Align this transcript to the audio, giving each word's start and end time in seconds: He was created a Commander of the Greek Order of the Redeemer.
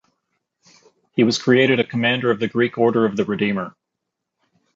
He 1.15 1.23
was 1.23 1.37
created 1.37 1.79
a 1.79 1.83
Commander 1.83 2.31
of 2.31 2.39
the 2.39 2.47
Greek 2.47 2.75
Order 2.79 3.05
of 3.05 3.17
the 3.17 3.23
Redeemer. 3.23 3.75